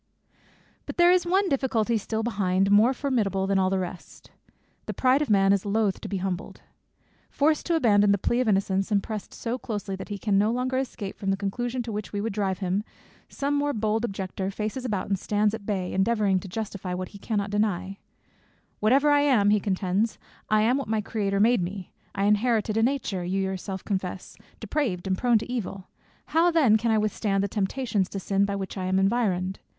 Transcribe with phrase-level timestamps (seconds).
[0.87, 4.31] _But there is one difficulty still behind, more formidable than all the rest.
[4.87, 6.61] The pride of man is loth to be humbled.
[7.29, 10.51] Forced to abandon the plea of innocence, and pressed so closely that he can no
[10.51, 12.83] longer escape from the conclusion to which we would drive him,
[13.29, 17.19] some more bold objector faces about and stands at bay, endeavouring to justify what he
[17.19, 17.99] cannot deny,
[18.79, 20.17] "Whatever I am," he contends,
[20.49, 21.93] "I am what my Creator made me.
[22.15, 25.89] I inherited a nature, you yourself confess, depraved, and prone to evil:
[26.25, 29.59] how then can I withstand the temptations to sin by which I am environed?